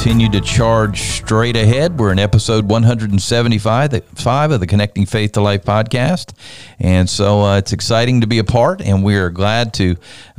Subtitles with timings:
[0.00, 1.98] Continue to charge straight ahead.
[1.98, 6.32] We're in episode 175 the- five of the Connecting Faith to Life podcast.
[6.78, 9.96] And so uh, it's exciting to be a part, and we are glad to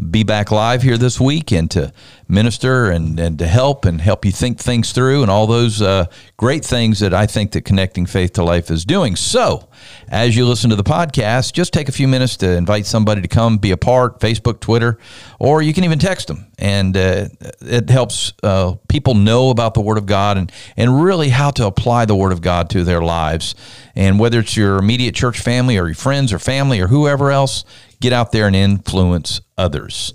[0.10, 1.94] be back live here this week and to
[2.28, 6.06] minister and, and to help and help you think things through and all those uh,
[6.38, 9.16] great things that I think that Connecting Faith to Life is doing.
[9.16, 9.70] So,
[10.08, 13.28] as you listen to the podcast, just take a few minutes to invite somebody to
[13.28, 14.98] come be a part, Facebook, Twitter,
[15.38, 16.48] or you can even text them.
[16.62, 17.28] And uh,
[17.60, 21.66] it helps uh, people know about the Word of God and, and really how to
[21.66, 23.56] apply the Word of God to their lives.
[23.96, 27.66] And whether it's your immediate church family or your friends or family or whoever else,
[28.00, 30.14] get out there and influence others.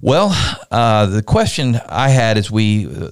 [0.00, 0.30] Well,
[0.70, 3.10] uh, the question I had as we uh,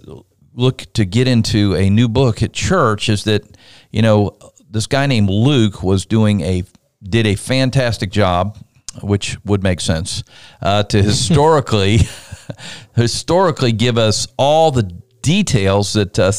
[0.55, 3.43] look to get into a new book at church is that,
[3.91, 4.37] you know,
[4.71, 6.63] this guy named Luke was doing a
[7.03, 8.57] did a fantastic job,
[9.01, 10.23] which would make sense,
[10.61, 12.01] uh, to historically
[12.97, 14.83] historically give us all the
[15.23, 16.33] details that uh,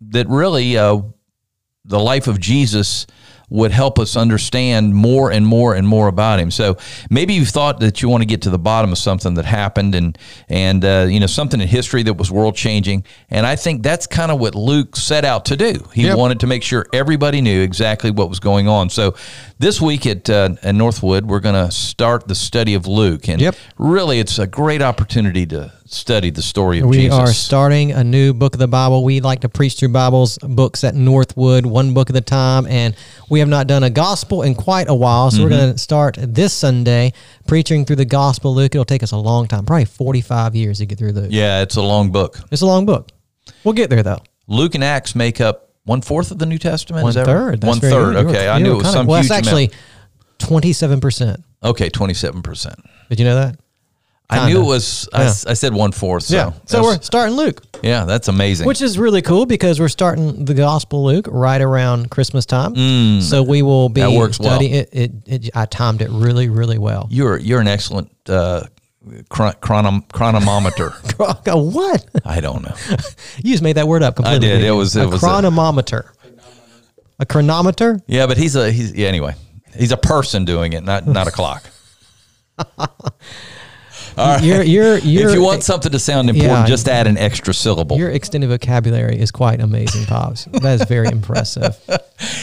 [0.00, 1.00] that really uh,
[1.84, 3.06] the life of Jesus
[3.50, 6.50] would help us understand more and more and more about him.
[6.50, 6.76] So
[7.10, 9.94] maybe you've thought that you want to get to the bottom of something that happened
[9.94, 10.18] and
[10.48, 13.04] and uh, you know something in history that was world changing.
[13.30, 15.74] And I think that's kind of what Luke set out to do.
[15.94, 16.18] He Yep.
[16.18, 18.90] wanted to make sure everybody knew exactly what was going on.
[18.90, 19.14] So
[19.58, 23.40] this week at uh, at Northwood, we're going to start the study of Luke, and
[23.40, 23.56] Yep.
[23.78, 27.16] really, it's a great opportunity to study the story of We Jesus.
[27.16, 29.04] We are starting a new book of the Bible.
[29.04, 32.94] We like to preach through Bibles books at Northwood, one book at a time, and
[33.30, 35.30] we have not done a gospel in quite a while.
[35.30, 35.58] So we're Mm-hmm.
[35.58, 37.12] going to start this Sunday
[37.46, 38.74] preaching through the Gospel Luke.
[38.74, 41.28] It'll take us a long time, probably forty-five years to get through Luke.
[41.30, 42.38] yeah, it's a long book.
[42.50, 43.08] It's a long book.
[43.64, 44.18] We'll get there though.
[44.46, 47.02] Luke and Acts make up one fourth of the New Testament.
[47.02, 47.32] One Is that right?
[47.32, 47.60] third.
[47.62, 48.12] That's One third.
[48.14, 48.24] good.
[48.26, 49.70] Were- Okay, I knew it was some well, huge it's actually
[50.38, 51.42] twenty-seven percent.
[51.62, 52.76] Okay, twenty-seven percent.
[53.08, 53.58] Did you know that?
[54.30, 54.64] I knew it Kinda.
[54.68, 55.08] was.
[55.12, 55.28] I, Yeah.
[55.28, 56.24] s- I said one fourth.
[56.24, 57.62] So So that's- we're starting Luke.
[57.82, 58.66] yeah, that's amazing.
[58.66, 63.20] Which is really cool because we're starting the Gospel of Luke right around Christmas time.
[63.22, 64.10] So we will be Mm.
[64.12, 64.50] That works well.
[64.50, 65.50] studying it, it, it.
[65.54, 67.06] I timed it really, really well.
[67.10, 68.64] you're you're an excellent uh,
[69.30, 70.90] chron- chronom- chronometer.
[71.46, 72.04] what?
[72.26, 72.74] I don't know.
[73.42, 74.40] You just made that word up completely.
[74.46, 74.54] did.
[74.58, 76.12] didn't It was- it a was a- chronometer.
[77.18, 78.00] A chronometer?
[78.06, 79.08] Yeah, but he's a he's yeah.
[79.08, 79.34] Anyway,
[79.76, 81.62] he's a person doing it, not not a clock.
[84.42, 86.66] You're, you're, you're, if you want something to sound important, Yeah.
[86.66, 87.96] just add an extra syllable.
[87.96, 90.44] your extended vocabulary is quite amazing, pops.
[90.46, 91.76] That is very impressive.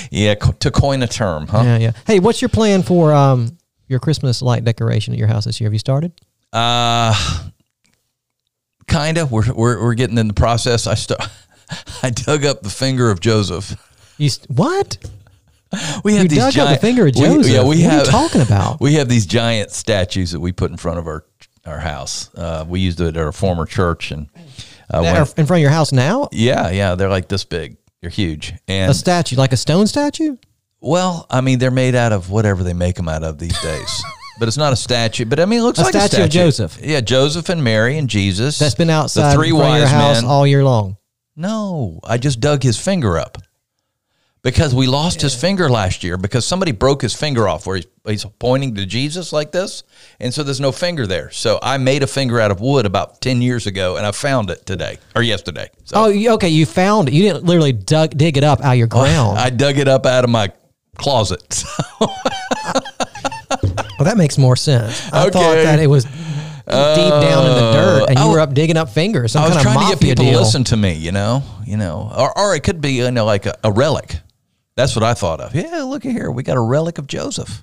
[0.09, 1.61] Yeah, co- to coin a term, huh?
[1.63, 1.91] Yeah, yeah.
[2.07, 3.57] Hey, what's your plan for um
[3.89, 5.67] your Christmas light decoration at your house this year?
[5.67, 6.13] Have you started?
[6.53, 7.13] Uh
[8.87, 9.31] kind of.
[9.31, 10.87] We're, we're we're getting in the process.
[10.87, 11.19] I st-
[12.03, 13.75] I dug up the finger of Joseph.
[14.17, 14.97] You st- what?
[16.05, 17.51] We have You these dug up the giant finger of we- Joseph.
[17.51, 18.79] yeah, we What are you have talking about?
[18.79, 21.25] We have these giant statues that we put in front of our
[21.65, 22.33] our house.
[22.35, 24.29] Uh, we used it at our former church, and
[24.93, 26.29] uh, when- in front of your house now?
[26.31, 27.77] yeah, yeah, they're like this big.
[28.01, 30.37] They're huge, and A statue, like a stone statue?
[30.79, 34.03] well, I mean, they're made out of whatever they make them out of these days.
[34.37, 35.23] But it's not a statue.
[35.23, 36.29] But I mean, it looks A like statue a statue of.
[36.29, 36.77] Joseph.
[36.83, 38.59] Yeah, Joseph and Mary and Jesus.
[38.59, 40.25] That's been outside the three of your house men.
[40.29, 40.97] all year long.
[41.37, 43.37] No, I just dug his finger up
[44.45, 47.87] because we lost his finger last year because somebody broke his finger off where he's,
[48.05, 49.81] he's pointing to Jesus like this.
[50.19, 51.31] And so there's no finger there.
[51.31, 54.51] So I made a finger out of wood about 10 years ago and I found
[54.51, 55.71] it today or yesterday.
[55.85, 56.49] So Oh, okay.
[56.49, 57.15] You found it.
[57.15, 59.39] You didn't literally dug, dig it up out of your oh, ground.
[59.39, 60.51] I dug it up out of my
[60.95, 61.63] closet.
[61.99, 62.11] well,
[64.01, 65.11] that makes more sense.
[65.11, 66.13] I thought that it was deep
[66.67, 69.31] down in the uh, dirt, and you I were up digging up fingers.
[69.31, 70.33] Some I was kind of trying to get people deal.
[70.33, 73.25] to listen to me, you know, you know, or, or it could be, you know,
[73.25, 74.19] like a, a relic.
[74.75, 75.55] That's what I thought of.
[75.55, 76.29] Yeah, look at here.
[76.29, 77.61] We got a relic of Joseph.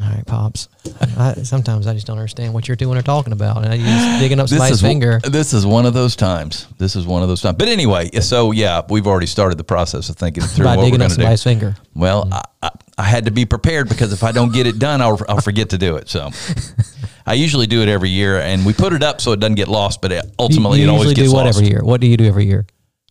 [0.00, 0.68] All right, pops.
[1.16, 4.18] I, sometimes I just don't understand what you're doing or talking about, and I just
[4.20, 5.20] digging up this is finger.
[5.22, 6.66] This is one of those times.
[6.78, 7.58] This is one of those times.
[7.58, 10.90] But anyway, so yeah, we've already started the process of thinking through by what we're
[10.90, 11.36] digging up to do.
[11.36, 11.76] finger.
[11.94, 12.34] Well, mm-hmm.
[12.34, 15.20] I, I, I had to be prepared because if I don't get it done, I'll,
[15.28, 16.08] I'll forget to do it.
[16.08, 16.30] So
[17.26, 19.68] I usually do it every year, and we put it up so it doesn't get
[19.68, 20.02] lost.
[20.02, 21.58] But it, You, ultimately, you it always usually gets do what lost.
[21.58, 21.84] every year?
[21.84, 22.66] What do you do every year?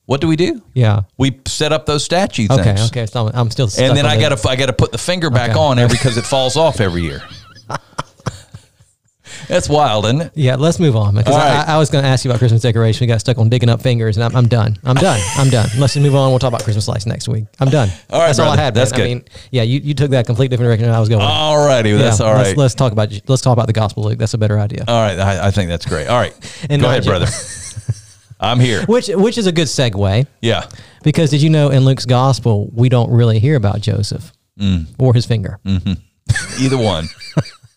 [0.05, 0.61] What do we do?
[0.73, 1.03] Yeah.
[1.17, 2.61] We set up those statue Okay.
[2.63, 2.88] things.
[2.88, 3.05] Okay.
[3.05, 3.69] So I'm, still.
[3.69, 5.59] Stuck And then I got to I got to put the finger back Okay.
[5.59, 7.21] on every because it falls off every year.
[9.47, 10.31] That's wild, isn't it?
[10.35, 11.63] Yeah, let's move on because All I.
[11.67, 13.03] I was going to ask you about Christmas decoration.
[13.05, 14.77] We got stuck on digging up fingers, and I'm, I'm done.
[14.83, 15.19] I'm done.
[15.38, 15.69] I'm done.
[15.77, 16.29] Let's just move on.
[16.29, 17.45] We'll talk about Christmas lights next week.
[17.59, 17.89] I'm done.
[18.09, 18.73] All right, that's all I had.
[18.73, 19.01] That's man.
[19.01, 19.09] I good.
[19.15, 21.21] mean, yeah, you, you took that complete different direction than I was going.
[21.21, 22.55] All righty, that's Yeah, all let's.
[22.55, 24.17] Let's talk about let's talk about the gospel, Luke.
[24.19, 24.85] That's a better idea.
[24.88, 26.07] all right, I, I think that's great.
[26.07, 26.33] All right,
[26.69, 27.27] And go ahead, brother.
[28.43, 28.85] I'm here.
[28.85, 30.65] which which is a good segue Yeah.
[31.03, 34.85] because did you know in Luke's gospel we don't really hear about Joseph Mm.
[34.99, 35.59] or his finger.
[36.59, 37.07] Either one.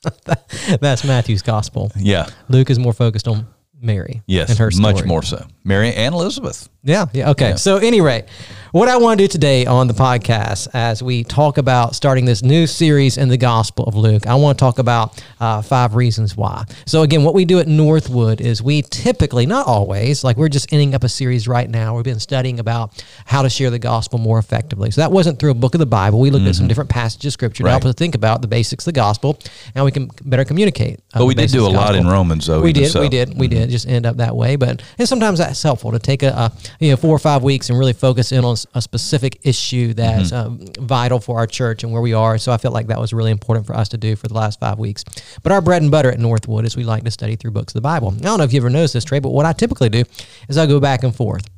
[0.81, 1.91] That's Matthew's gospel.
[1.97, 2.27] Yeah.
[2.51, 3.47] Luke is more focused on
[3.81, 4.23] Mary.
[4.27, 4.51] Yes.
[4.51, 5.47] and her much more so.
[5.65, 6.69] Mary and Elizabeth.
[6.83, 7.07] Yeah.
[7.13, 7.31] Yeah.
[7.31, 7.51] Okay.
[7.51, 7.55] Yeah.
[7.57, 8.25] So, anyway,
[8.71, 12.43] what I want to do today on the podcast, as we talk about starting this
[12.45, 16.37] new series in the Gospel of Luke, I want to talk about uh, five reasons
[16.37, 16.65] why.
[16.87, 20.73] So, again, what we do at Northwood is we typically, not always, like we're just
[20.73, 21.97] ending up a series right now.
[21.97, 24.93] We've been studying about how to share the gospel more effectively.
[24.93, 26.21] So, that wasn't through a book of the Bible.
[26.21, 27.89] We looked at some different passages of scripture to help Mm-hmm.
[27.91, 29.39] Us think about the basics of the gospel
[29.75, 31.01] and we can better communicate.
[31.13, 32.07] uh, But we did do a lot in.
[32.07, 32.63] Romans, though.
[32.63, 33.01] We did, so.
[33.01, 33.66] we did, we did.
[33.71, 36.91] Just end up that way, but and sometimes that's helpful to take a, a you
[36.91, 40.61] know four or five weeks and really focus in on a specific issue that's um,
[40.79, 42.39] vital for our church and where we are.
[42.39, 44.61] So I felt like that was really important for us to do for the last
[44.61, 45.05] five weeks.
[45.43, 47.79] But our bread and butter at Northwood is we like to study through books of
[47.79, 48.15] the Bible.
[48.17, 50.05] I don't know if you ever noticed this, Trey, but what I typically do
[50.49, 51.49] is I go back and forth.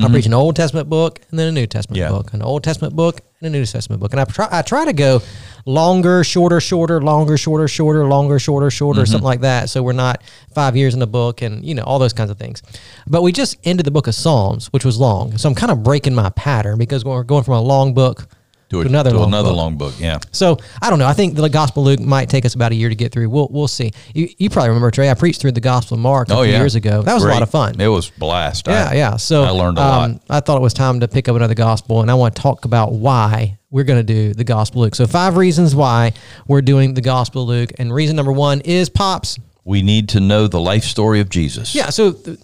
[0.00, 0.32] I preach mm-hmm.
[0.32, 2.08] an Old Testament book and then a New Testament Yeah.
[2.08, 4.86] book, an Old Testament book and a New Testament book, and I try I try
[4.86, 5.20] to go
[5.66, 9.10] longer, shorter, shorter, longer, shorter, shorter, longer, shorter, shorter, mm-hmm.
[9.10, 9.68] something like that.
[9.68, 10.22] So we're not
[10.54, 12.62] five years in the book and you know all those kinds of things.
[13.06, 15.82] But we just ended the book of Psalms, which was long, so I'm kind of
[15.82, 18.28] breaking my pattern because we're going from a long book
[18.72, 19.56] To, a- to another to long another book.
[19.56, 19.94] long book.
[19.98, 20.18] Yeah.
[20.32, 21.06] So I don't know.
[21.06, 23.28] I think the Gospel of Luke might take us about a year to get through.
[23.30, 23.92] We'll we'll see.
[24.14, 25.08] You, you probably remember Trey.
[25.10, 26.58] I preached through the Gospel of Mark a Oh, few yeah.
[26.58, 27.02] years ago.
[27.02, 27.80] That was a lot of fun.
[27.80, 28.66] It was blast.
[28.66, 29.16] Yeah, I, yeah.
[29.16, 30.10] So I learned a lot.
[30.10, 32.42] um, I thought it was time to pick up another gospel, and I want to
[32.42, 34.94] talk about why we're going to do the Gospel of Luke.
[34.94, 36.12] So five reasons why
[36.46, 39.38] we're doing the Gospel of Luke, and reason number one is pops.
[39.64, 41.74] We need to know the life story of Jesus.
[41.74, 41.90] Yeah.
[41.90, 42.38] So th-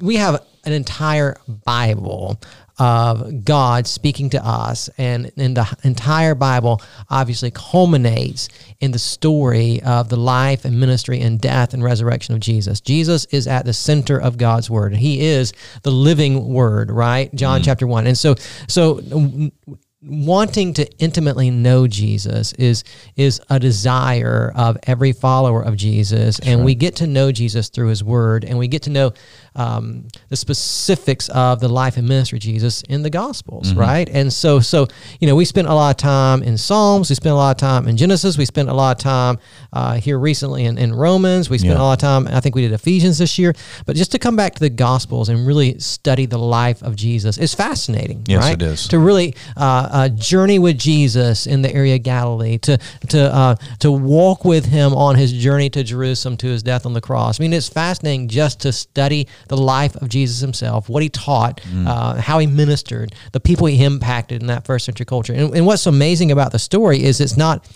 [0.00, 2.40] we have an entire Bible
[2.80, 6.80] of God speaking to us, and, and the entire Bible
[7.10, 8.48] obviously culminates
[8.80, 12.80] in the story of the life and ministry and death and resurrection of Jesus.
[12.80, 14.96] Jesus is at the center of God's word.
[14.96, 17.32] He is the living word, right?
[17.34, 18.06] John chapter one.
[18.06, 18.34] And so,
[18.66, 19.52] so mm,
[20.02, 22.84] wanting to intimately know Jesus is
[23.16, 27.88] is a desire of every follower of Jesus, and we get to know Jesus through
[27.88, 29.12] His Word, and we get to know
[29.56, 34.08] um, the specifics of the life and ministry of Jesus in the Gospels, right?
[34.08, 34.86] And so, so
[35.20, 37.56] you know, we spent a lot of time in Psalms, we spent a lot of
[37.56, 39.38] time in Genesis, we spent a lot of time
[39.72, 41.80] uh, here recently in, in Romans, we spent Yeah.
[41.80, 42.28] a lot of time.
[42.28, 43.54] I think we did Ephesians this year,
[43.86, 47.38] but just to come back to the Gospels and really study the life of Jesus
[47.38, 48.54] is fascinating, Yes, right?
[48.54, 48.88] it is.
[48.88, 53.54] to really uh, uh, journey with Jesus in the area of Galilee, to to uh,
[53.80, 57.40] to walk with him on his journey to Jerusalem to his death on the cross.
[57.40, 61.60] I mean, it's fascinating just to study the life of Jesus himself, what he taught,
[61.86, 65.34] uh, how he ministered, the people he impacted in that first century culture.
[65.34, 67.68] And, and what's amazing about the story is it's not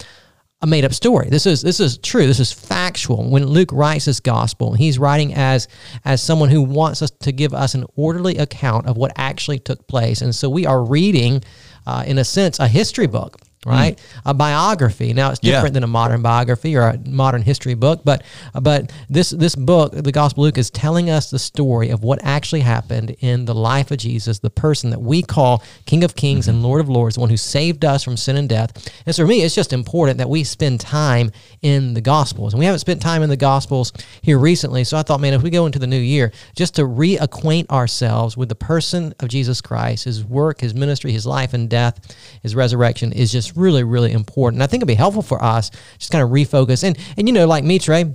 [0.63, 1.29] a made up story.
[1.29, 2.27] This is this is true.
[2.29, 3.29] This is factual.
[3.29, 5.67] When Luke writes this gospel, he's writing as
[6.05, 9.87] as someone who wants us to give us an orderly account of what actually took
[9.89, 10.23] place.
[10.23, 11.43] And so we are reading,
[11.87, 13.41] uh, in a sense, a history book.
[13.67, 14.29] Right, hmm.
[14.29, 15.13] a biography.
[15.15, 15.53] Now it's Yeah.
[15.53, 18.23] different than a modern biography or a modern history book, but
[18.61, 22.19] but this this book, the Gospel of Luke, is telling us the story of what
[22.23, 26.49] actually happened in the life of Jesus, the person that we call King of Kings
[26.49, 26.67] and mm-hmm.
[26.67, 28.71] Lord of Lords, the one who saved us from sin and death.
[29.07, 31.31] And so for me, it's just important that we spend time
[31.63, 33.93] in the Gospels, and we haven't spent time in the Gospels
[34.23, 34.85] here recently.
[34.85, 38.37] So I thought, man, if we go into the new year, just to reacquaint ourselves
[38.37, 42.01] with the person of Jesus Christ, His work, His ministry, His life and death,
[42.43, 44.63] His resurrection is just really, really important.
[44.63, 46.85] I think it'd be helpful for us just kind of refocus.
[46.85, 48.15] And and you know, like me, Trey,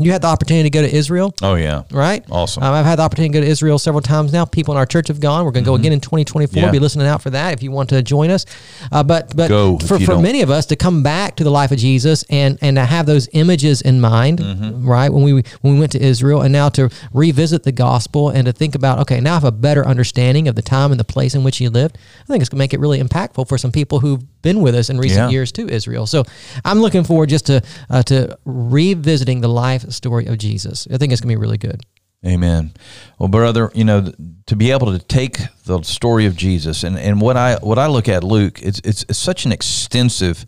[0.00, 1.82] you had the opportunity to go to Israel Oh yeah.
[1.90, 2.24] right?
[2.30, 2.62] Awesome.
[2.62, 4.44] Um, I've had the opportunity to go to Israel several times now.
[4.44, 5.44] People in our church have gone.
[5.44, 6.48] We're going to go again in 2024.
[6.48, 6.64] Mm-hmm.
[6.66, 6.70] Yeah.
[6.70, 8.46] Be listening out for that if you want to join us.
[8.92, 10.22] Uh, but but Go for, for don't.
[10.22, 13.06] many of us to come back to the life of Jesus and and to have
[13.06, 14.86] those images in mind, Mm-hmm.
[14.86, 15.12] right?
[15.12, 18.52] When we when we went to Israel and now to revisit the gospel and to
[18.52, 21.34] think about okay, now I have a better understanding of the time and the place
[21.34, 21.98] in which he lived.
[22.22, 24.74] I think it's going to make it really impactful for some people who've been with
[24.74, 25.30] us in recent Yeah.
[25.30, 26.06] years to Israel.
[26.06, 26.24] So
[26.64, 30.86] I'm looking forward just to uh, to revisiting the life story of Jesus.
[30.92, 31.84] I think it's going to be really good.
[32.26, 32.72] Amen.
[33.18, 34.12] Well, brother, you know,
[34.46, 37.86] to be able to take the story of Jesus and, and what I what I
[37.86, 40.44] look at Luke, it's it's, it's such an extensive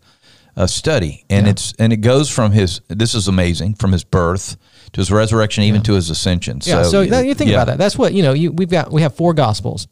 [0.57, 2.81] uh, study, and it's and it goes from his.
[2.89, 4.57] This is amazing from his birth
[4.91, 6.59] to his resurrection, even to his ascension.
[6.63, 6.83] Yeah.
[6.83, 7.59] So, that, you think yeah.
[7.59, 7.63] Mm.
[7.63, 7.77] about that.
[7.77, 8.33] That's what you know.
[8.33, 9.87] You, we've got we have four gospels,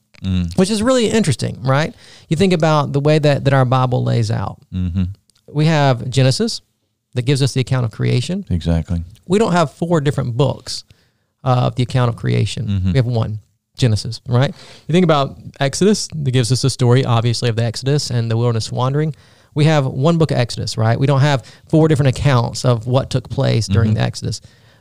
[0.55, 1.95] which is really interesting, right?
[2.27, 4.59] You think about the way that that our Bible lays out.
[4.73, 5.03] Mm-hmm.
[5.47, 6.61] We have Genesis,
[7.19, 8.45] that gives us the account of creation.
[8.49, 9.03] Exactly.
[9.27, 10.85] We don't have four different books
[11.43, 12.65] of the account of creation.
[12.65, 12.91] Mm-hmm.
[12.93, 13.39] We have one,
[13.77, 14.53] Genesis, right?
[14.87, 18.37] You think about Exodus, that gives us a story, obviously, of the Exodus and the
[18.37, 19.13] wilderness wandering.
[19.53, 20.97] We have one book of Exodus, right?
[20.97, 23.95] We don't have four different accounts of what took place during Mm-hmm.
[23.95, 24.39] the Exodus.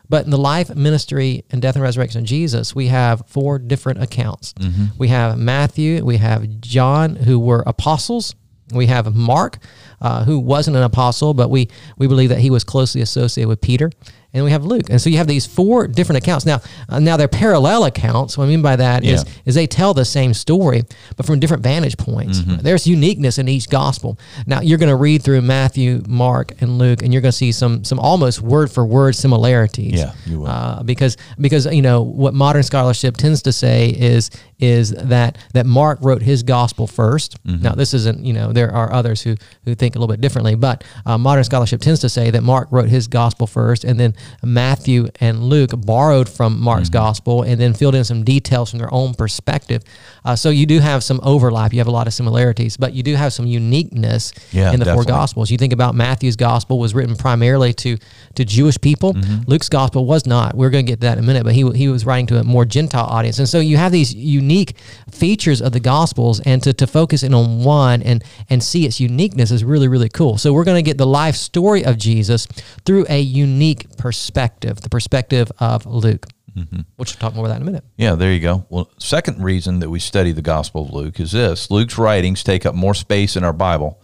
[0.09, 4.01] But in the life, ministry, and death and resurrection of Jesus, we have four different
[4.01, 4.53] accounts.
[4.55, 4.85] Mm-hmm.
[4.97, 8.35] We have Matthew, we have John, who were apostles.
[8.73, 9.59] We have Mark,
[10.01, 13.61] uh, who wasn't an apostle, but we, we believe that he was closely associated with
[13.61, 13.91] Peter.
[14.39, 14.89] And we have Luke.
[14.91, 16.47] And so you have these four different accounts.
[16.47, 18.39] Now, uh, now they're parallel accounts.
[18.39, 19.31] What I mean by that is Yeah.
[19.45, 20.85] is they tell the same story,
[21.17, 22.39] but from different vantage points.
[22.41, 22.63] Mm-hmm.
[22.63, 24.19] There's uniqueness in each gospel.
[24.47, 27.53] Now you're going to read through Matthew, Mark, and Luke, and you're going to see
[27.53, 29.99] some some almost word for word similarities.
[30.01, 30.47] Yeah, you will.
[30.49, 35.67] Uh, because because you know what modern scholarship tends to say is is that that
[35.67, 37.09] Mark wrote his gospel 1st
[37.47, 37.63] Mm-hmm.
[37.63, 40.55] Now this isn't you know there are others who who think a little bit differently,
[40.55, 44.15] but uh, modern scholarship tends to say that Mark wrote his gospel first, and then
[44.43, 46.93] Matthew and Luke borrowed from Mark's Mm-hmm.
[46.99, 49.83] gospel and then filled in some details from their own perspective.
[50.25, 51.73] Uh, so you do have some overlap.
[51.73, 54.87] You have a lot of similarities, but you do have some uniqueness Yeah, in the
[54.87, 55.51] four gospels.
[55.51, 57.97] You think about Matthew's gospel was written primarily to
[58.35, 59.15] to Jewish people.
[59.15, 59.43] Mm-hmm.
[59.51, 60.55] Luke's gospel was not.
[60.55, 62.39] We're going to get to that in a minute, but he he was writing to
[62.39, 64.75] a more Gentile audience, and so you have these unique
[65.11, 69.01] features of the gospels, and to, to focus in on one and and see its
[69.01, 70.39] uniqueness is really really cool.
[70.39, 72.47] So we're going to get the life story of Jesus
[72.85, 76.27] through a unique perspective, the perspective of Luke.
[76.57, 76.81] Mm-hmm.
[76.97, 77.85] Which we'll talk more about that in a minute.
[77.97, 78.67] Yeah, there you go.
[78.69, 82.67] Well, second reason that we study the Gospel of Luke is this: Luke's writings take
[82.67, 84.01] up more space in our Bible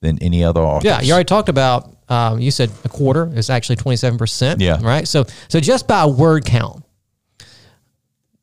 [0.00, 0.86] than any other author.
[0.86, 1.96] Yeah, you already talked about.
[2.08, 4.60] Um, you said a quarter is actually twenty seven percent.
[4.60, 4.78] Yeah.
[4.82, 5.06] Right.
[5.06, 6.84] So so just by word count,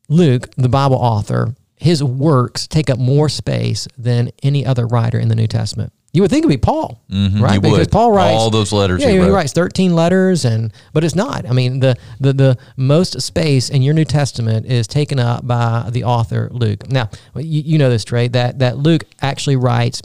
[0.08, 5.28] Luke, the Bible author, his works take up more space than any other writer in
[5.28, 5.92] the New Testament.
[6.12, 7.16] You would think it'd be Paul, right?
[7.16, 7.54] Mm-hmm.
[7.54, 7.90] you because would.
[7.92, 11.48] Paul writes All those letters Yeah, he he, writes thirteen letters, and but it's not.
[11.48, 15.88] I mean, the the the most space in your New Testament is taken up by
[15.92, 16.88] the author Luke.
[16.88, 20.02] Now, you, you know this, Trey, that that Luke actually writes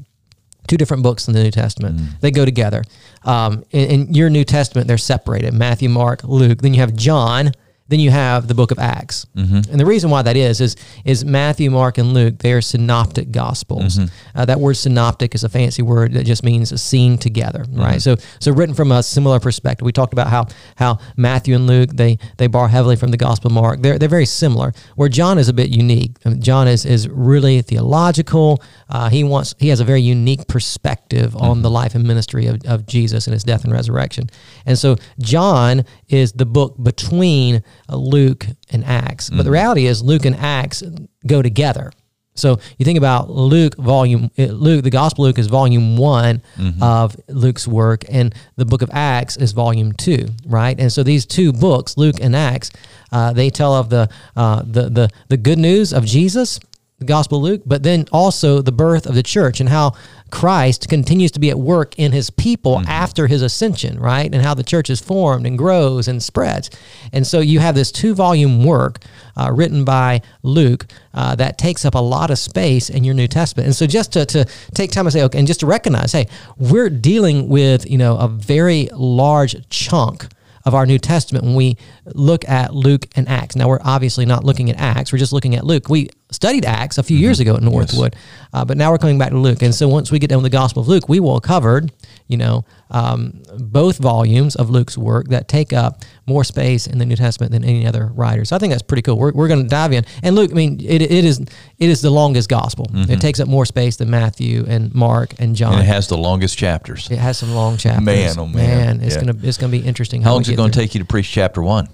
[0.67, 1.97] two different books in the New Testament.
[1.97, 2.19] Mm.
[2.19, 2.83] They go together.
[3.23, 6.61] Um, in, in your New Testament, they're separated: Matthew, Mark, Luke.
[6.61, 7.51] Then you have John.
[7.87, 9.27] Then you have the book of Acts.
[9.35, 9.71] Mm-hmm.
[9.71, 12.39] And the reason why that is is is Matthew, Mark, and Luke.
[12.39, 13.99] They are synoptic gospels.
[13.99, 14.39] Mm-hmm.
[14.39, 17.79] Uh, that word synoptic is a fancy word that just means seen together, Mm-hmm.
[17.79, 18.01] right?
[18.01, 19.85] So so written from a similar perspective.
[19.85, 23.49] We talked about how how Matthew and Luke they they borrow heavily from the Gospel
[23.49, 23.81] of Mark.
[23.81, 24.73] They're they're very similar.
[24.95, 26.13] Where John is a bit unique.
[26.39, 28.63] John is is really theological.
[28.89, 32.61] Uh, he wants he has a very unique perspective on the life and ministry of,
[32.65, 34.27] of Jesus and his death and resurrection.
[34.65, 39.29] And so John is the book between uh, Luke and Acts.
[39.29, 40.83] But the reality is Luke and Acts
[41.25, 41.91] go together.
[42.37, 46.41] So you think about Luke volume uh, Luke the Gospel of Luke is volume one
[46.81, 50.77] of Luke's work, and the Book of Acts is volume two, right?
[50.77, 52.71] And so these two books, Luke and Acts,
[53.11, 56.59] uh, they tell of the uh, the the the good news of Jesus,
[56.99, 59.93] the Gospel of Luke, but then also the birth of the church and how
[60.31, 64.33] Christ continues to be at work in his people after his ascension, right?
[64.33, 66.69] And how the church is formed and grows and spreads.
[67.11, 69.03] And so you have this two volume work
[69.35, 73.27] uh, written by Luke uh, that takes up a lot of space in your New
[73.27, 73.67] Testament.
[73.67, 76.27] And so just to, to take time to say, okay, and just to recognize, hey,
[76.57, 80.27] we're dealing with, you know, a very large chunk
[80.65, 81.77] of our New Testament when we
[82.13, 83.55] look at Luke and Acts.
[83.55, 85.89] Now, we're obviously not looking at Acts, we're just looking at Luke.
[85.89, 88.15] We studied Acts a few years ago at Northwood,
[88.53, 89.61] uh, but now we're coming back to Luke.
[89.61, 91.91] And so once we get done with the Gospel of Luke, we will have covered,
[92.27, 97.05] you know, um, both volumes of Luke's work that take up more space in the
[97.05, 98.45] New Testament than any other writer.
[98.45, 99.17] So I think that's pretty cool.
[99.17, 100.05] We're, we're going to dive in.
[100.23, 102.87] And Luke, I mean, it, it is it is the longest gospel.
[102.93, 105.73] It takes up more space than Matthew and Mark and John.
[105.73, 107.09] and it has the longest chapters.
[107.11, 108.05] It has some long chapters.
[108.05, 109.01] Man, oh, man.
[109.01, 109.25] it's Yeah.
[109.25, 110.21] gonna it's gonna be interesting.
[110.21, 111.87] How we long is it going to take you to preach chapter one?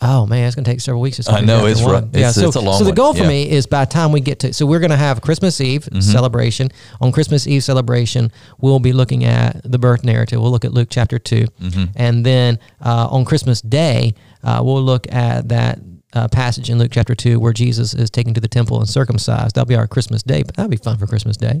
[0.00, 1.16] Oh man, it's gonna take several weeks.
[1.16, 1.92] to I know, it's one.
[1.92, 2.04] rough.
[2.12, 2.94] Yeah, It's- so, it's a long so the one.
[2.94, 3.28] goal for Yeah.
[3.28, 6.00] me is by the time we get to, so we're gonna have Christmas Eve Mm-hmm.
[6.00, 6.70] celebration.
[7.00, 10.40] On Christmas Eve celebration, we'll be looking at the birth narrative.
[10.40, 11.84] We'll look at Luke chapter 2 Mm-hmm.
[11.96, 14.14] and then uh, on Christmas Day,
[14.44, 15.80] uh, we'll look at that.
[16.14, 19.54] Uh, passage in Luke chapter 2 where Jesus is taken to the temple and circumcised.
[19.54, 21.60] That'll be our Christmas day, but that'll be fun for Christmas Day.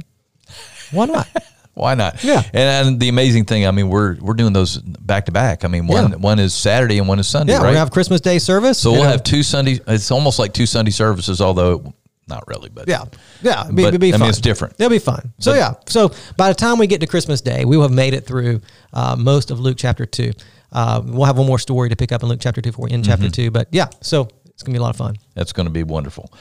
[0.90, 1.28] Why not?
[1.74, 2.24] Why not?
[2.24, 2.42] Yeah.
[2.52, 5.64] And, and the amazing thing, I mean, we're we're doing those back to back.
[5.64, 6.16] I mean, one Yeah.
[6.16, 7.70] one is Saturday and one is Sunday, Yeah, we're right?
[7.70, 8.78] gonna have Christmas Day service.
[8.78, 9.78] so we'll uh, have two Sunday.
[9.86, 11.94] It's almost like two Sunday services, although
[12.26, 12.68] not really.
[12.68, 13.04] But Yeah,
[13.42, 14.28] yeah, it'd be, But, it'd be I mean, fun.
[14.28, 14.74] it's different.
[14.78, 15.32] It'll be fun.
[15.38, 17.92] So But- yeah, so by the time we get to Christmas Day, we will have
[17.92, 18.60] made it through
[18.92, 20.32] uh, most of Luke chapter two.
[20.72, 23.00] Uh, we'll have one more story to pick up in Luke chapter two for in
[23.02, 23.10] Mm-hmm.
[23.10, 23.50] chapter two.
[23.50, 25.16] But yeah, so it's gonna be a lot of fun.
[25.34, 26.32] that's going to be wonderful.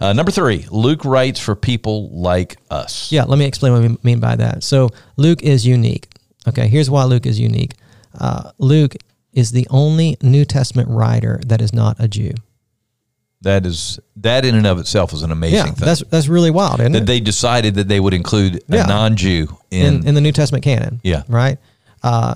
[0.00, 3.10] Uh, number three, Luke writes for people like us.
[3.10, 4.62] Yeah, let me explain what we mean by that.
[4.62, 6.06] So Luke is unique.
[6.46, 7.72] Okay, here's why Luke is unique.
[8.20, 8.94] uh, Luke
[9.32, 12.34] is the only New Testament writer that is not a Jew.
[13.40, 15.84] That is that in and of itself is an amazing Yeah, thing.
[15.84, 17.06] that's that's really wild, isn't that it?
[17.06, 21.00] they decided that they would include a non-Jew in, in, in the New Testament canon.
[21.02, 21.24] Yeah.
[21.28, 21.58] Right?
[22.04, 22.34] Uh,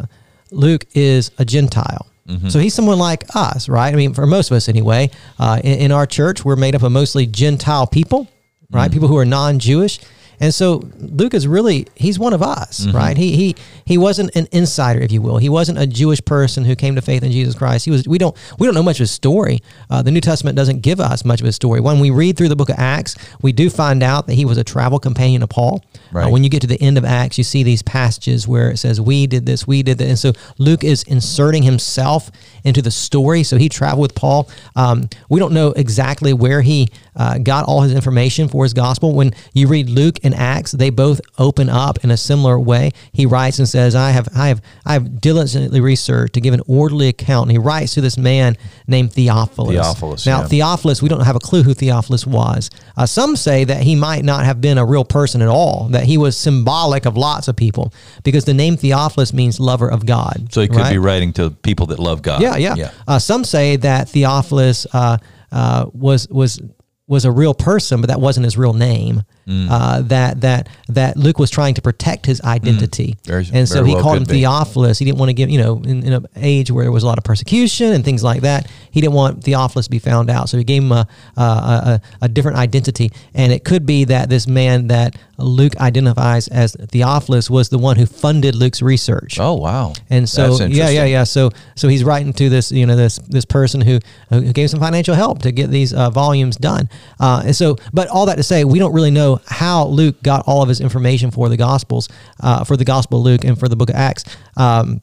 [0.51, 2.08] Luke is a Gentile.
[2.29, 2.49] Mm-hmm.
[2.49, 3.93] So he's someone like us, right?
[3.93, 5.11] I mean, for most of us anyway.
[5.39, 8.29] Uh, in, in our church, we're made up of mostly Gentile people,
[8.71, 8.85] right?
[8.85, 8.93] Mm-hmm.
[8.93, 9.99] People who are non Jewish.
[10.41, 12.97] And so Luke is really he's one of us, Mm-hmm.
[12.97, 13.17] right?
[13.17, 15.39] He he he wasn't an insider, if you will.
[15.39, 17.85] He wasn't a Jewish person who came to faith in Jesus Christ.
[17.85, 19.61] He was we don't we don't know much of his story.
[19.91, 21.81] Uh, the New Testament doesn't give us much of his story.
[21.81, 24.59] When we read through the book of Acts, we do find out that he was
[24.59, 25.83] a travel companion of Paul.
[26.29, 28.77] Uh, when you get to the end of Acts, you see these passages where it
[28.79, 30.09] says, We did this, we did that.
[30.09, 32.31] And so Luke is inserting himself
[32.65, 33.43] into the story.
[33.43, 34.49] So he traveled with Paul.
[34.77, 39.15] Um, we don't know exactly where he uh, got all his information for his gospel.
[39.15, 42.91] When you read Luke and Acts, they both open up in a similar way.
[43.13, 46.63] He writes and says, I have, I have, I have diligently researched to give an
[46.69, 47.45] orderly account.
[47.45, 48.57] And he writes to this man
[48.87, 49.75] named Theophilus.
[49.75, 50.47] Theophilus, Now, yeah.
[50.49, 52.71] Theophilus, we don't have a clue who Theophilus was.
[52.97, 56.05] Uh, some say that he might not have been a real person at all, that
[56.05, 57.93] he was symbolic of lots of people,
[58.23, 60.49] because the name Theophilus means lover of God.
[60.53, 60.93] so he could right?
[60.93, 62.43] be writing to people that love God.
[62.43, 62.75] Yeah, yeah.
[62.77, 62.91] yeah.
[63.07, 65.19] Uh, some say that Theophilus uh,
[65.51, 66.61] uh, was was
[67.07, 69.23] was a real person, but that wasn't his real name.
[69.49, 69.69] Mm.
[69.71, 73.27] Uh, that that that Luke was trying to protect his identity, Mm.
[73.27, 74.35] Very- and so he well called him be.
[74.41, 74.99] Theophilus.
[74.99, 77.07] He didn't want to give, you know, in, in an age where there was a
[77.07, 78.71] lot of persecution and things like that.
[78.91, 82.01] He didn't want Theophilus to be found out, so he gave him a a, a,
[82.23, 83.11] a different identity.
[83.35, 87.97] And it could be that this man that Luke identifies as Theophilus was the one
[87.97, 89.39] who funded Luke's research.
[89.41, 89.95] Oh wow.
[90.11, 91.25] And so yeah, yeah, yeah.
[91.25, 93.99] So so he's writing to this you know this this person who
[94.31, 96.89] who gave some financial help to get these uh, volumes done.
[97.21, 100.45] Uh, and so, but all that to say, we don't really know how Luke got
[100.47, 102.09] all of his information for the Gospels,
[102.41, 104.25] uh, for the Gospel of Luke and for the Book of Acts.
[104.57, 105.01] Um,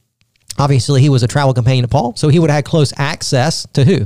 [0.57, 3.65] obviously, he was a travel companion of Paul, so he would have had close access
[3.73, 4.05] to who?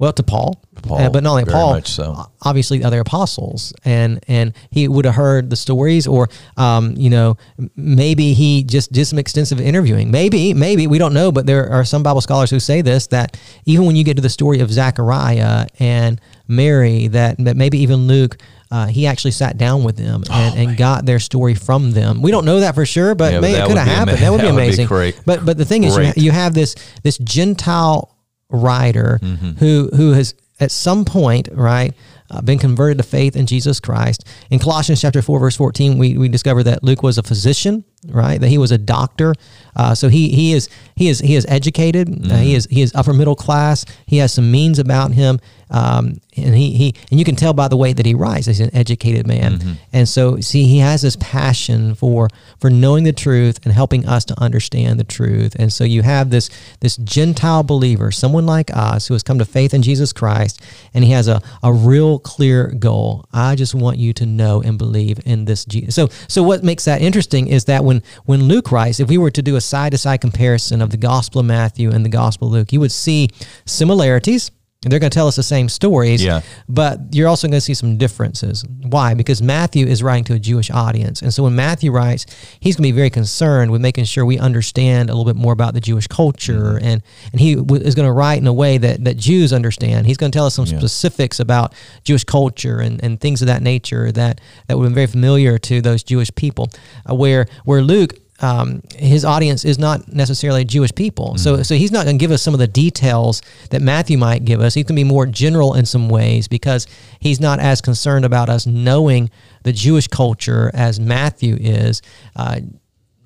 [0.00, 2.30] Well, to Paul, Paul, Uh, but not only Paul, so.
[2.42, 7.10] obviously the other apostles and and he would have heard the stories or um, you
[7.10, 7.36] know
[7.74, 11.84] maybe he just did some extensive interviewing maybe maybe we don't know but there are
[11.84, 14.70] some bible scholars who say this that even when you get to the story of
[14.70, 18.36] zachariah and mary that, that maybe even luke
[18.70, 22.20] uh, he actually sat down with them and, and got their story from them.
[22.22, 23.90] We don't know that for sure, but Oh, Yeah, but maybe it could have be
[23.90, 24.18] ama- happened.
[24.18, 24.86] that would be that would be amazing.
[24.86, 25.20] great.
[25.24, 28.14] But but the thing is, you, ha- you have this this Gentile
[28.50, 29.50] writer Mm-hmm.
[29.52, 31.94] who who has at some point right
[32.30, 34.24] uh, been converted to faith in Jesus Christ.
[34.50, 38.38] In Colossians chapter four verse fourteen, we we discover that Luke was a physician, right?
[38.40, 39.34] That he was a doctor.
[39.76, 42.08] Uh, so he he is he is he is educated.
[42.08, 42.42] Uh, Mm-hmm.
[42.42, 43.84] he is he is upper middle class.
[44.06, 45.38] He has some means about him.
[45.70, 48.60] Um, and he, he and you can tell by the way that he writes he's
[48.60, 49.72] an educated man Mm-hmm.
[49.92, 54.24] and so see he has this passion for for knowing the truth and helping us
[54.26, 56.48] to understand the truth and so you have this
[56.80, 60.62] this gentile believer someone like us who has come to faith in jesus christ
[60.94, 64.78] and he has a, a real clear goal i just want you to know and
[64.78, 68.72] believe in this jesus so so what makes that interesting is that when when luke
[68.72, 72.04] writes if we were to do a side-to-side comparison of the gospel of matthew and
[72.04, 73.28] the gospel of luke you would see
[73.66, 74.50] similarities
[74.84, 76.40] and they're going to tell us the same stories, Yeah.
[76.68, 78.64] but you're also going to see some differences.
[78.82, 79.14] Why?
[79.14, 81.20] Because Matthew is writing to a Jewish audience.
[81.20, 82.26] And so when Matthew writes,
[82.60, 85.52] he's going to be very concerned with making sure we understand a little bit more
[85.52, 86.74] about the Jewish culture.
[86.74, 86.84] Mm-hmm.
[86.86, 90.06] And, and he w- is going to write in a way that, that Jews understand.
[90.06, 90.78] He's going to tell us some Yeah.
[90.78, 91.74] specifics about
[92.04, 95.58] Jewish culture and, and things of that nature that, that would have been very familiar
[95.58, 96.70] to those Jewish people.
[97.04, 101.36] Uh, where, where Luke, um, his audience is not necessarily Jewish people.
[101.38, 104.44] So, so he's not going to give us some of the details that Matthew might
[104.44, 104.74] give us.
[104.74, 106.86] He's going to be more general in some ways because
[107.18, 109.30] he's not as concerned about us knowing
[109.64, 112.00] the Jewish culture as Matthew is.
[112.36, 112.60] Uh,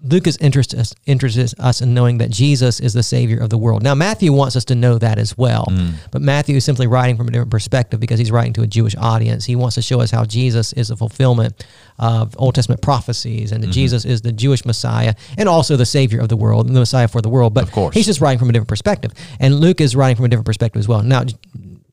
[0.05, 3.59] Luke is interested us, interested us in knowing that Jesus is the Savior of the
[3.59, 3.83] world.
[3.83, 5.95] Now, Matthew wants us to know that as well, mm.
[6.11, 8.97] but Matthew is simply writing from a different perspective because he's writing to a Jewish
[8.97, 9.45] audience.
[9.45, 11.65] He wants to show us how Jesus is a fulfillment
[11.99, 13.75] of Old Testament prophecies and that mm-hmm.
[13.75, 17.07] Jesus is the Jewish Messiah and also the Savior of the world and the Messiah
[17.07, 17.55] for the world.
[17.55, 17.95] But Of course.
[17.95, 19.13] he's just writing from a different perspective.
[19.39, 21.03] And Luke is writing from a different perspective as well.
[21.03, 21.25] Now,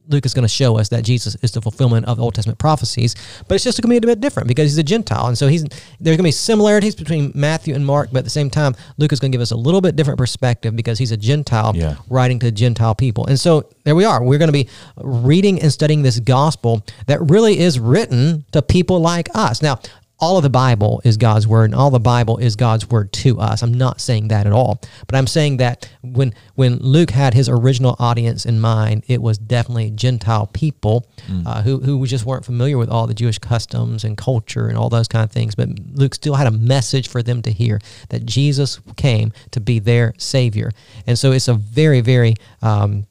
[0.09, 3.15] Luke is going to show us that Jesus is the fulfillment of Old Testament prophecies,
[3.47, 5.47] but it's just going to be a bit different because he's a Gentile, and so
[5.47, 8.75] he's there's going to be similarities between Matthew and Mark, but at the same time,
[8.97, 11.75] Luke is going to give us a little bit different perspective because he's a Gentile
[11.75, 11.95] Yeah.
[12.09, 14.23] writing to Gentile people, and so there we are.
[14.23, 14.67] We're going to be
[14.97, 19.61] reading and studying this gospel that really is written to people like us.
[19.61, 19.79] Now,
[20.19, 23.39] all of the Bible is God's word, and all the Bible is God's word to
[23.39, 23.61] us.
[23.61, 27.47] I'm not saying that at all, but I'm saying that when when Luke had his
[27.47, 31.45] original audience in mind, it was definitely Gentile people mm.
[31.45, 34.89] uh, who who just weren't familiar with all the Jewish customs and culture and all
[34.89, 35.55] those kind of things.
[35.55, 37.79] But Luke still had a message for them to hear
[38.09, 40.71] that Jesus came to be their Savior,
[41.07, 43.05] and so it's a very very um,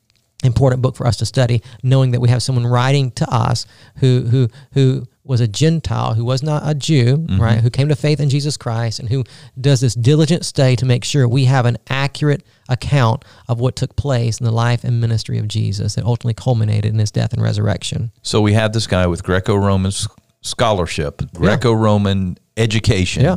[0.44, 3.66] important book for us to study, knowing that we have someone writing to us
[3.97, 7.40] who who who was a Gentile who was not a Jew, mm-hmm.
[7.40, 7.60] right?
[7.60, 9.24] Who came to faith in Jesus Christ and who
[9.60, 13.94] does this diligent study to make sure we have an accurate account of what took
[13.94, 17.42] place in the life and ministry of Jesus that ultimately culminated in his death and
[17.42, 18.10] resurrection.
[18.22, 19.92] So we have this guy with Greco-Roman
[20.40, 22.62] scholarship, Greco-Roman yeah.
[22.62, 23.36] education, yeah.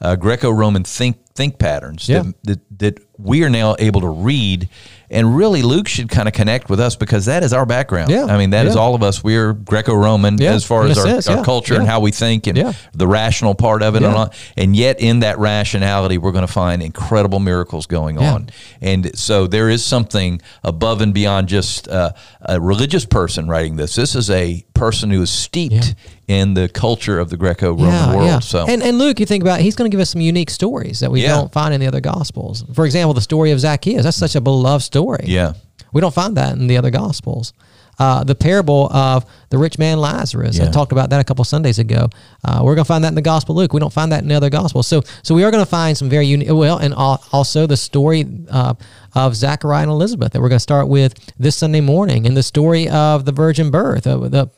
[0.00, 2.22] uh, Greco-Roman think think patterns yeah.
[2.22, 4.68] that, that that we are now able to read
[5.10, 8.10] and really, Luke should kind of connect with us because that is our background.
[8.10, 8.26] Yeah.
[8.26, 8.70] I mean, that yeah.
[8.70, 9.24] is all of us.
[9.24, 10.52] We're Greco Roman yeah.
[10.52, 13.94] as far as our, our culture and how we think and the rational part of
[13.94, 14.02] it.
[14.02, 18.50] And, all, and yet, in that rationality, we're going to find incredible miracles going on.
[18.80, 23.94] And so, there is something above and beyond just uh, a religious person writing this.
[23.94, 25.94] This is a person who is steeped
[26.28, 28.44] in the culture of the Greco-Roman world.
[28.44, 30.50] So, and and Luke, you think about, it, he's going to give us some unique
[30.50, 32.64] stories that we don't find in the other Gospels.
[32.74, 34.04] For example, the story of Zacchaeus.
[34.04, 35.24] That's such a beloved story story.
[35.26, 35.52] Yeah.
[35.92, 37.52] We don't find that in the other gospels.
[37.98, 40.56] Uh, the parable of the rich man Lazarus.
[40.56, 40.68] Yeah.
[40.68, 42.08] I talked about that a couple Sundays ago.
[42.44, 43.72] Uh, we're going to find that in the Gospel Luke.
[43.72, 44.86] We don't find that in the other Gospels.
[44.86, 46.48] So, so we are going to find some very unique.
[46.50, 48.74] Well, and also the story uh,
[49.18, 52.42] of Zachariah and Elizabeth that we're going to start with this Sunday morning, and the
[52.42, 54.48] story of the virgin birth, uh, the,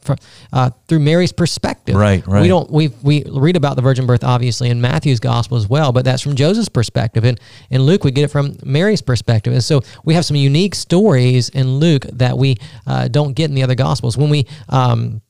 [0.53, 1.95] uh, through Mary's perspective.
[1.95, 2.43] Right, right.
[2.43, 5.93] We don't we we read about the virgin birth obviously in Matthew's gospel as well,
[5.93, 9.65] but that's from Joseph's perspective, and in Luke we get it from Mary's perspective, and
[9.65, 13.63] so we have some unique stories in Luke that we uh, don't get in the
[13.63, 14.17] other gospels.
[14.17, 15.23] When we um,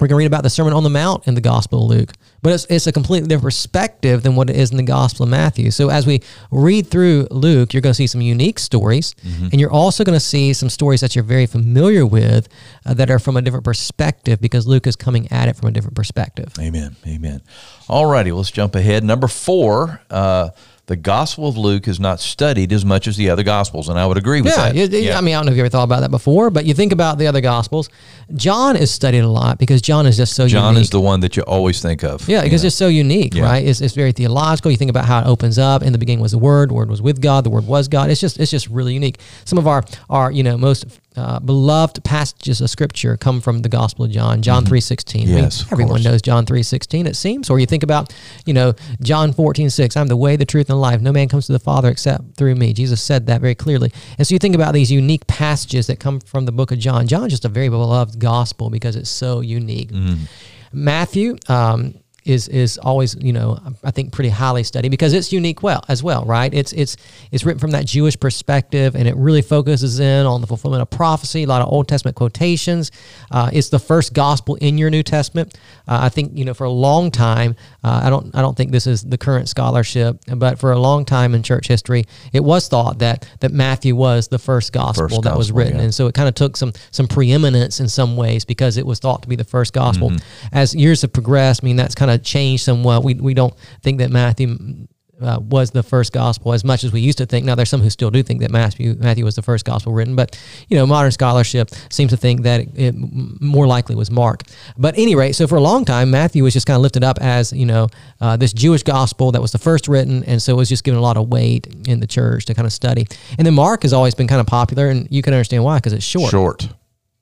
[0.00, 2.12] we're going to read about the Sermon on the Mount in the Gospel of Luke,
[2.42, 5.30] but it's, it's a completely different perspective than what it is in the Gospel of
[5.30, 5.70] Matthew.
[5.70, 9.48] So as we read through Luke, you're going to see some unique stories, mm-hmm.
[9.52, 12.48] and you're also going to see some stories that you're very familiar with
[12.84, 15.72] uh, that are from a different perspective because Luke is coming at it from a
[15.72, 16.52] different perspective.
[16.58, 16.96] Amen.
[17.06, 17.40] Amen.
[17.88, 19.02] All righty, let's jump ahead.
[19.02, 20.00] Number four.
[20.10, 20.50] Uh,
[20.86, 24.06] the Gospel of Luke is not studied as much as the other Gospels, and I
[24.06, 24.90] would agree with yeah, that.
[24.90, 26.74] yeah, I mean, I don't know if you ever thought about that before, but you
[26.74, 27.88] think about the other Gospels.
[28.34, 30.84] John is studied a lot because John is just so John unique.
[30.84, 32.28] is the one that you always think of.
[32.28, 33.44] Yeah, because it's so unique, yeah.
[33.44, 33.66] right?
[33.66, 34.70] It's, it's very theological.
[34.70, 35.82] You think about how it opens up.
[35.82, 36.70] In the beginning was the Word.
[36.70, 37.42] The Word was with God.
[37.42, 38.08] The Word was God.
[38.10, 39.18] It's just it's just really unique.
[39.44, 40.84] Some of our our you know most
[41.16, 44.68] uh, beloved passages of scripture come from the Gospel of John, John mm-hmm.
[44.68, 45.28] three sixteen.
[45.28, 47.06] Yes, everyone knows John three sixteen.
[47.06, 49.96] It seems, or you think about, you know, John fourteen six.
[49.96, 51.00] I'm the way, the truth, and the life.
[51.00, 52.72] No man comes to the Father except through me.
[52.72, 53.92] Jesus said that very clearly.
[54.18, 57.06] And so you think about these unique passages that come from the book of John.
[57.06, 59.90] John is just a very beloved gospel because it's so unique.
[59.90, 60.24] Mm-hmm.
[60.72, 61.36] Matthew.
[61.48, 61.94] Um,
[62.26, 66.02] is is always you know I think pretty highly studied because it's unique well as
[66.02, 66.52] well right?
[66.52, 66.96] It's it's
[67.30, 70.90] it's written from that Jewish perspective and it really focuses in on the fulfillment of
[70.90, 72.90] prophecy a lot of Old Testament quotations.
[73.30, 75.54] Uh, it's the first gospel in your New Testament.
[75.88, 78.72] Uh, I think you know for a long time uh, I don't I don't think
[78.72, 82.68] this is the current scholarship but for a long time in church history it was
[82.68, 85.76] thought that that Matthew was the first gospel first that gospel, was written.
[85.76, 85.84] yeah.
[85.84, 88.98] and so it kind of took some some preeminence in some ways because it was
[88.98, 90.10] thought to be the first gospel.
[90.10, 90.56] Mm-hmm.
[90.56, 93.04] as years have progressed I mean that's kind of changed somewhat.
[93.04, 94.86] We we don't think that Matthew
[95.20, 97.46] uh, was the first gospel as much as we used to think.
[97.46, 100.14] Now, there's some who still do think that Matthew Matthew was the first gospel written,
[100.14, 102.94] but you know, modern scholarship seems to think that it, it
[103.40, 104.42] more likely was Mark.
[104.76, 107.52] But anyway, so for a long time, Matthew was just kind of lifted up as
[107.52, 107.88] you know
[108.20, 110.98] uh, this Jewish gospel that was the first written, and so it was just given
[110.98, 113.06] a lot of weight in the church to kind of study.
[113.38, 115.92] And then Mark has always been kind of popular, and you can understand why because
[115.92, 116.30] it's short.
[116.30, 116.68] Short.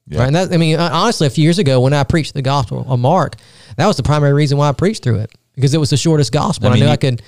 [0.07, 0.21] Yeah.
[0.21, 0.27] Right.
[0.27, 2.85] And that, I mean, uh, honestly, a few years ago when I preached the gospel
[2.89, 3.37] of Mark,
[3.77, 6.33] that was the primary reason why I preached through it because it was the shortest
[6.33, 6.69] gospel.
[6.69, 7.23] I, mean, I knew you, I could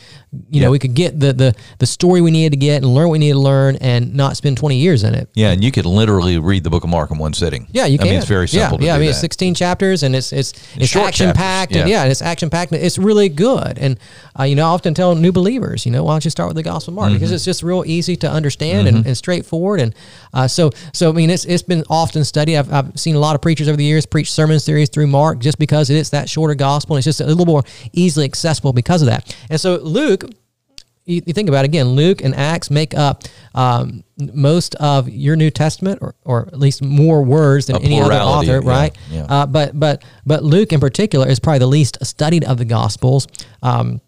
[0.51, 3.09] you know, we could get the, the the story we needed to get and learn
[3.09, 5.29] what we needed to learn and not spend 20 years in it.
[5.35, 7.69] Yeah, and you could literally read the book of Mark in one sitting.
[7.71, 8.09] Yeah, you can.
[8.09, 8.81] I mean, it's very simple.
[8.81, 9.11] Yeah, yeah I mean, that.
[9.11, 11.81] it's 16 chapters and it's it's it's, action packed yeah.
[11.81, 12.73] and yeah, and it's action packed.
[12.73, 13.79] It's really good.
[13.79, 13.99] And
[14.39, 16.57] uh, you know, I often tell new believers, you know, why don't you start with
[16.57, 17.17] the Gospel of Mark mm-hmm.
[17.17, 18.97] because it's just real easy to understand mm-hmm.
[18.99, 19.81] and, and, straightforward.
[19.81, 19.95] And
[20.35, 22.57] uh, so so I mean, it's it's been often studied.
[22.57, 25.39] I've, I've seen a lot of preachers over the years preach sermon series through Mark
[25.39, 26.97] just because it is that shorter gospel.
[26.97, 29.35] And it's just a little more easily accessible because of that.
[29.51, 30.25] And so Luke
[31.07, 33.23] you, think about it again, Luke and Acts make up
[33.55, 38.15] um, most of your New Testament, or, or at least more words than any other
[38.15, 38.99] author, yeah, right?
[39.11, 39.27] Yeah.
[39.29, 43.29] Uh, but but but Luke in particular is probably the least studied of the Gospels.
[43.63, 44.01] Um,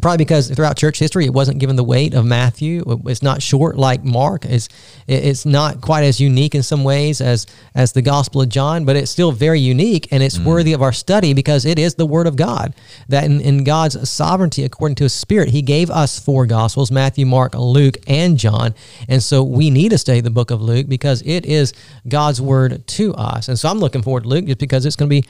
[0.00, 2.82] Probably because throughout church history, it wasn't given the weight of Matthew.
[3.06, 4.44] It's not short like Mark.
[4.44, 4.68] It's
[5.06, 8.96] it's not quite as unique in some ways as as the Gospel of John, but
[8.96, 10.46] it's still very unique and it's mm.
[10.46, 12.74] worthy of our study because it is the Word of God.
[13.08, 17.24] That in, in God's sovereignty, according to His Spirit, He gave us four Gospels: Matthew,
[17.24, 18.74] Mark, Luke, and John.
[19.08, 21.72] And so we need to study the book of Luke because it is
[22.08, 23.48] God's Word to us.
[23.48, 25.28] And so I'm looking forward to Luke just because it's going to be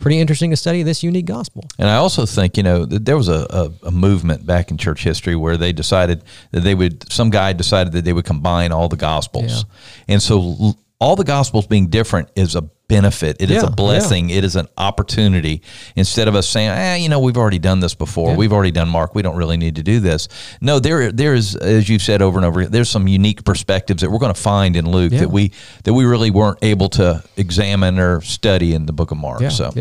[0.00, 1.64] pretty interesting to study this unique gospel.
[1.78, 5.02] And I also think, you know, there was a, a, a, movement back in church
[5.02, 8.88] history where they decided that they would, some guy decided that they would combine all
[8.88, 9.64] the gospels.
[9.64, 10.14] Yeah.
[10.14, 13.36] And so all the gospels being different is a benefit.
[13.40, 14.30] It yeah, is a blessing.
[14.30, 14.36] Yeah.
[14.36, 15.62] It is an opportunity.
[15.96, 18.30] Instead of us saying, eh, you know, we've already done this before.
[18.30, 18.36] Yeah.
[18.36, 19.14] We've already done Mark.
[19.14, 20.28] We don't really need to do this.
[20.60, 24.10] No, there there is, as you've said over and over, there's some unique perspectives that
[24.10, 25.52] we're going to find in Luke that we
[25.84, 29.50] that we really weren't able to examine or study in the book of Mark.
[29.50, 29.72] so,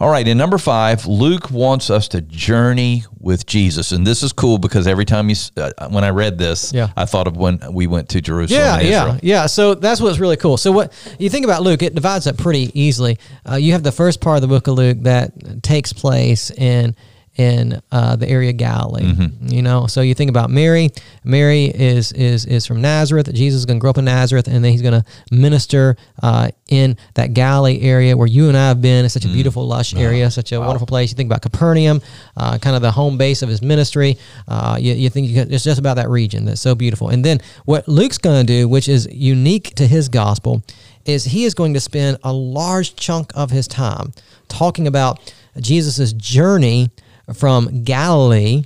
[0.00, 0.26] all right.
[0.26, 4.86] In number five, Luke wants us to journey with Jesus, and this is cool because
[4.86, 6.90] every time you, uh, when I read this, yeah.
[6.96, 8.60] I thought of when we went to Jerusalem.
[8.60, 9.46] Yeah, yeah, yeah.
[9.46, 10.56] So that's what's really cool.
[10.56, 13.18] So what you think about Luke, it divides up pretty easily.
[13.48, 16.94] Uh, you have the first part of the book of Luke that takes place in
[17.36, 19.02] in uh, the area of Galilee.
[19.02, 19.48] Mm-hmm.
[19.48, 20.90] You know, so you think about Mary.
[21.22, 23.32] Mary is is is from Nazareth.
[23.34, 26.48] Jesus is going to grow up in Nazareth, and then he's going to minister uh,
[26.68, 29.04] in that Galilee area where you and I have been.
[29.04, 29.34] It's such a mm.
[29.34, 30.66] beautiful, lush area, such a wow.
[30.66, 31.10] wonderful place.
[31.10, 32.00] You think about Capernaum,
[32.36, 34.16] uh, kind of the home base of his ministry.
[34.48, 37.10] Uh, you, you think you it's just about that region that's so beautiful.
[37.10, 40.62] And then what Luke's going to do, which is unique to his gospel,
[41.08, 44.12] is he is going to spend a large chunk of his time
[44.48, 46.90] talking about Jesus' journey
[47.34, 48.64] from Galilee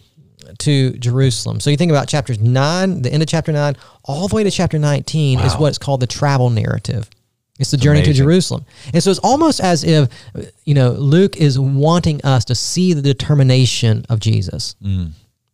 [0.58, 1.60] to Jerusalem.
[1.60, 4.50] So you think about chapters 9, the end of chapter 9, all the way to
[4.50, 5.44] chapter 19 wow.
[5.44, 7.08] is what's called the travel narrative.
[7.58, 8.14] It's the journey Amazing.
[8.14, 8.64] to Jerusalem.
[8.94, 10.08] And so it's almost as if,
[10.64, 14.76] you know, Luke is wanting us to see the determination of Jesus.
[14.82, 15.10] Mm.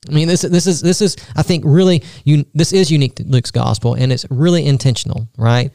[0.08, 3.24] I mean, this this is this is I think really you this is unique to
[3.24, 5.72] Luke's gospel, and it's really intentional, right?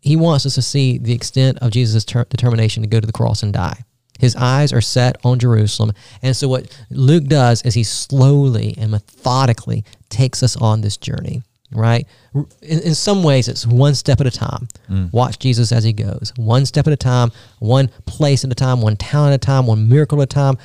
[0.00, 3.12] He wants us to see the extent of Jesus' ter- determination to go to the
[3.12, 3.84] cross and die.
[4.18, 5.92] His eyes are set on Jerusalem.
[6.22, 11.42] And so, what Luke does is he slowly and methodically takes us on this journey,
[11.72, 12.06] right?
[12.34, 14.68] In, in some ways, it's one step at a time.
[14.90, 15.10] Mm.
[15.12, 18.82] Watch Jesus as he goes, one step at a time, one place at a time,
[18.82, 20.58] one town at a time, one miracle at a time,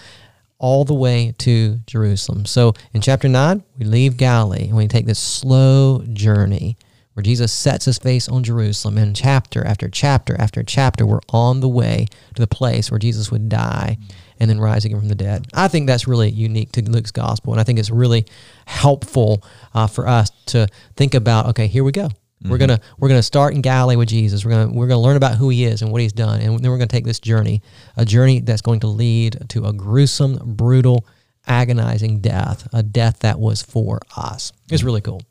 [0.57, 2.45] all the way to Jerusalem.
[2.45, 6.75] So, in chapter 9, we leave Galilee and we take this slow journey
[7.15, 8.97] where Jesus sets his face on Jerusalem.
[8.97, 13.31] And chapter after chapter after chapter, we're on the way to the place where Jesus
[13.31, 13.97] would die
[14.37, 15.47] and then rise again from the dead.
[15.53, 17.53] I think that's really unique to Luke's gospel.
[17.53, 18.25] And I think it's really
[18.65, 19.41] helpful
[19.73, 22.07] uh, for us to think about okay, here we go.
[22.07, 22.49] Mm-hmm.
[22.49, 24.43] We're gonna we're gonna start in Galilee with Jesus.
[24.43, 26.69] We're gonna we're gonna learn about who he is and what he's done, and then
[26.69, 27.61] we're gonna take this journey,
[27.95, 31.07] a journey that's going to lead to a gruesome, brutal,
[31.47, 34.51] agonizing death, a death that was for us.
[34.69, 35.21] It's really cool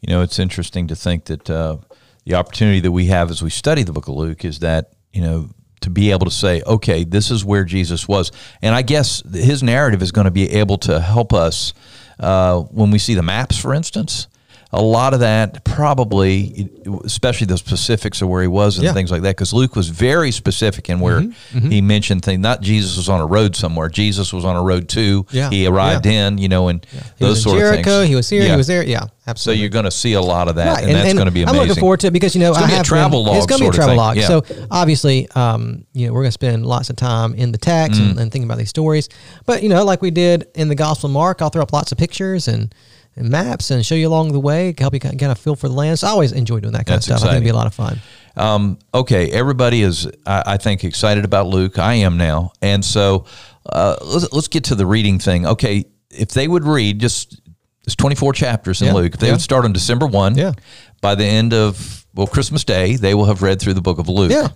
[0.00, 1.78] you know, it's interesting to think that uh,
[2.24, 5.22] the opportunity that we have as we study the book of Luke is that, you
[5.22, 8.32] know, to be able to say, okay, this is where Jesus was.
[8.62, 11.74] And I guess his narrative is going to be able to help us
[12.18, 14.28] uh, when we see the maps, for instance
[14.76, 16.70] a lot of that probably,
[17.04, 18.92] especially the specifics of where he was and yeah.
[18.92, 21.58] things like that, because Luke was very specific in where mm-hmm.
[21.58, 21.70] Mm-hmm.
[21.70, 22.40] he mentioned things.
[22.40, 23.88] Not Jesus was on a road somewhere.
[23.88, 25.26] Jesus was on a road too.
[25.30, 25.48] Yeah.
[25.48, 26.28] He arrived yeah.
[26.28, 26.86] in, you know, and
[27.18, 28.08] those sort Jericho, of things.
[28.08, 28.48] He was here.
[28.48, 28.84] He was there.
[28.84, 29.58] Yeah, absolutely.
[29.58, 30.82] So you're going to see a lot of that, right.
[30.82, 31.60] and, and, that's going to be amazing.
[31.60, 33.36] I'm looking forward to it because you know it's I have a travel been, log.
[33.38, 34.18] It's going to be a travel log.
[34.18, 37.98] So obviously, um, you know, we're going to spend lots of time in the text
[37.98, 38.10] mm.
[38.10, 39.08] and, and thinking about these stories.
[39.46, 41.92] But you know, like we did in the Gospel of Mark, I'll throw up lots
[41.92, 42.74] of pictures and
[43.16, 45.74] and maps and show you along the way, help you kind of feel for the
[45.74, 45.98] land.
[45.98, 47.28] So I always enjoy doing that kind That's of stuff.
[47.28, 47.30] Exciting.
[47.30, 47.98] I think it'd be a lot of fun.
[48.36, 51.78] Um, okay, everybody is, I, I, think, excited about Luke.
[51.78, 53.24] I am now, and so
[53.64, 55.46] uh, let's, let's get to the reading thing.
[55.46, 57.40] Okay, if they would read just
[57.86, 59.14] it's 24 chapters in yeah, Luke.
[59.14, 59.34] If they yeah.
[59.34, 60.52] would start on December 1, yeah.
[61.00, 64.08] by the end of well Christmas Day, they will have read through the book of
[64.08, 64.32] Luke.
[64.32, 64.48] Yeah.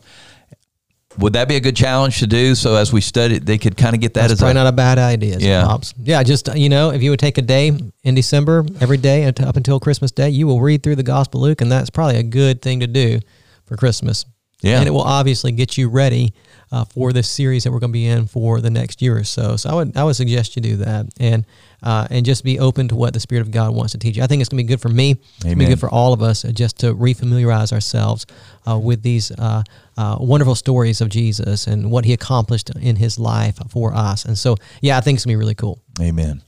[1.18, 2.54] Would that be a good challenge to do?
[2.54, 4.66] So as we study, they could kind of get that That's as probably a, not
[4.68, 5.38] a bad idea.
[5.38, 5.92] Yeah, pops.
[6.00, 6.22] yeah.
[6.22, 7.72] Just you know, if you would take a day
[8.04, 11.60] in December every day up until Christmas Day, you will read through the Gospel Luke,
[11.60, 13.18] and that's probably a good thing to do
[13.66, 14.24] for Christmas.
[14.62, 16.34] Yeah, and it will obviously get you ready
[16.70, 19.24] uh, for this series that we're going to be in for the next year or
[19.24, 19.56] so.
[19.56, 21.44] So I would I would suggest you do that and
[21.82, 24.22] uh, and just be open to what the Spirit of God wants to teach you.
[24.22, 25.10] I think it's going to be good for me.
[25.10, 25.20] Amen.
[25.36, 28.26] It's going to be good for all of us uh, just to refamiliarize ourselves
[28.68, 29.62] uh, with these uh,
[29.96, 34.24] uh, wonderful stories of Jesus and what He accomplished in His life for us.
[34.24, 35.82] And so, yeah, I think it's going to be really cool.
[36.00, 36.42] Amen.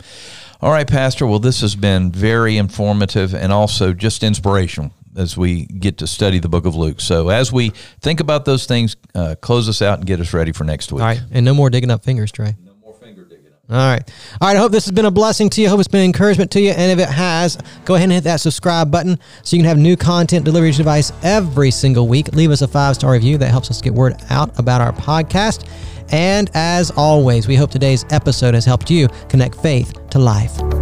[0.61, 1.27] All right, Pastor.
[1.27, 6.39] Well, this has been very informative and also just inspirational as we get to study
[6.39, 7.01] the book of Luke.
[7.01, 10.53] So as we think about those things, uh, close us out and get us ready
[10.53, 11.03] for next week.
[11.03, 12.55] All right, and no more digging up fingers, Trey.
[12.65, 13.61] No more finger digging up.
[13.73, 14.03] All right.
[14.41, 14.57] All right.
[14.57, 15.69] I hope this has been a blessing to you.
[15.69, 16.73] I hope it's been encouragement to you.
[16.73, 17.57] And if it has,
[17.87, 20.71] go ahead and hit that subscribe button so you can have new content delivered to
[20.73, 22.29] your device every single week.
[22.35, 23.39] Leave us a five star review.
[23.39, 25.67] That helps us get word out about our podcast.
[26.11, 30.82] And as always, we hope today's episode has helped you connect faith to life.